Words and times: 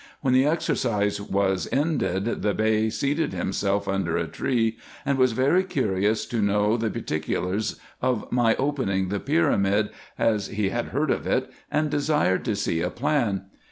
When 0.21 0.33
the 0.33 0.47
exercise 0.47 1.21
was 1.21 1.69
ended, 1.71 2.41
the 2.41 2.55
Bey 2.55 2.89
seated 2.89 3.33
himself 3.33 3.87
under 3.87 4.17
a 4.17 4.25
tree, 4.25 4.79
and 5.05 5.15
was 5.15 5.33
very 5.33 5.63
curious 5.63 6.25
to 6.25 6.41
know 6.41 6.75
the 6.75 6.89
particulars 6.89 7.79
of 8.01 8.31
my 8.31 8.55
opening 8.55 9.09
the 9.09 9.19
pyramid, 9.19 9.91
as 10.17 10.47
he 10.47 10.69
had 10.69 10.85
heard 10.85 11.11
of 11.11 11.27
it, 11.27 11.51
and 11.69 11.91
desired 11.91 12.43
to 12.45 12.55
see 12.55 12.81
a 12.81 12.89
plan. 12.89 13.43